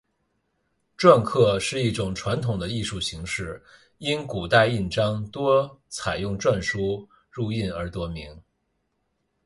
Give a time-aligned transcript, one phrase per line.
[0.97, 3.63] 篆刻是一种传统的艺术形式，
[3.99, 8.41] 因古代印章多采用篆书入印而得名。